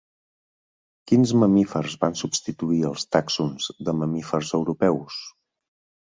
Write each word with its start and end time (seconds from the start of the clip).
Quins 1.09 1.33
mamífers 1.41 1.97
van 2.05 2.15
substituir 2.21 2.79
els 2.89 3.05
tàxons 3.15 3.67
de 3.89 3.95
mamífers 3.99 4.55
europeus? 4.61 5.19